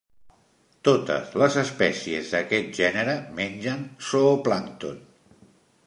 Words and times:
Totes 0.87 1.35
les 1.41 1.57
espècies 1.63 2.33
d'aquest 2.37 2.73
gènere 2.81 3.15
mengen 3.43 3.85
zooplàncton. 4.09 4.99